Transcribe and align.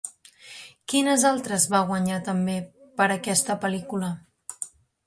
Quins 0.93 1.25
altres 1.31 1.67
va 1.75 1.83
guanyar 1.91 2.19
també 2.31 2.57
per 3.03 3.11
aquesta 3.19 3.59
pel·lícula? 3.67 4.15